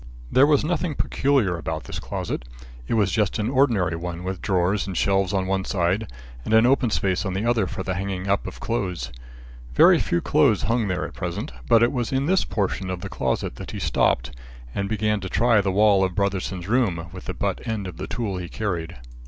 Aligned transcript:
There 0.31 0.47
was 0.47 0.65
nothing 0.65 0.95
peculiar 0.95 1.59
about 1.59 1.83
this 1.83 1.99
closet. 1.99 2.43
It 2.87 2.95
was 2.95 3.11
just 3.11 3.37
an 3.37 3.51
ordinary 3.51 3.95
one 3.95 4.23
with 4.23 4.41
drawers 4.41 4.87
and 4.87 4.97
shelves 4.97 5.31
on 5.31 5.45
one 5.45 5.63
side, 5.63 6.11
and 6.43 6.55
an 6.55 6.65
open 6.65 6.89
space 6.89 7.23
on 7.23 7.35
the 7.35 7.45
other 7.45 7.67
for 7.67 7.83
the 7.83 7.93
hanging 7.93 8.27
up 8.27 8.47
of 8.47 8.59
clothes. 8.59 9.11
Very 9.75 9.99
few 9.99 10.19
clothes 10.19 10.63
hung 10.63 10.87
there 10.87 11.05
at 11.05 11.13
present; 11.13 11.51
but 11.69 11.83
it 11.83 11.91
was 11.91 12.11
in 12.11 12.25
this 12.25 12.45
portion 12.45 12.89
of 12.89 13.01
the 13.01 13.09
closet 13.09 13.57
that 13.57 13.69
he 13.69 13.79
stopped 13.79 14.31
and 14.73 14.89
began 14.89 15.19
to 15.19 15.29
try 15.29 15.61
the 15.61 15.71
wall 15.71 16.03
of 16.03 16.15
Brotherson's 16.15 16.67
room, 16.67 17.09
with 17.13 17.25
the 17.25 17.35
butt 17.35 17.67
end 17.67 17.85
of 17.85 17.97
the 17.97 18.07
tool 18.07 18.37
he 18.37 18.49
carried. 18.49 18.97